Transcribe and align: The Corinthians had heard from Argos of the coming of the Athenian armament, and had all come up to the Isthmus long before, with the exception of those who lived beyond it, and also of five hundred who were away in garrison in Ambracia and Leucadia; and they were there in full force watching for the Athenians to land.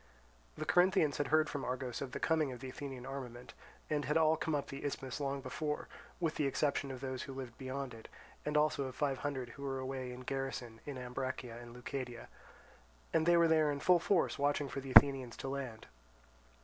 The 0.57 0.65
Corinthians 0.65 1.17
had 1.17 1.27
heard 1.27 1.47
from 1.47 1.63
Argos 1.63 2.01
of 2.01 2.11
the 2.11 2.19
coming 2.19 2.51
of 2.51 2.59
the 2.59 2.69
Athenian 2.69 3.05
armament, 3.05 3.53
and 3.87 4.05
had 4.05 4.17
all 4.17 4.35
come 4.35 4.55
up 4.55 4.65
to 4.69 4.75
the 4.75 4.83
Isthmus 4.83 5.19
long 5.19 5.41
before, 5.41 5.87
with 6.19 6.37
the 6.37 6.47
exception 6.47 6.89
of 6.89 7.01
those 7.01 7.21
who 7.21 7.35
lived 7.35 7.55
beyond 7.59 7.93
it, 7.93 8.07
and 8.43 8.57
also 8.57 8.85
of 8.85 8.95
five 8.95 9.19
hundred 9.19 9.49
who 9.49 9.61
were 9.63 9.77
away 9.77 10.11
in 10.11 10.21
garrison 10.21 10.79
in 10.87 10.97
Ambracia 10.97 11.55
and 11.61 11.71
Leucadia; 11.75 12.29
and 13.13 13.27
they 13.27 13.37
were 13.37 13.47
there 13.47 13.71
in 13.71 13.79
full 13.79 13.99
force 13.99 14.39
watching 14.39 14.67
for 14.69 14.79
the 14.79 14.89
Athenians 14.89 15.37
to 15.37 15.47
land. 15.47 15.85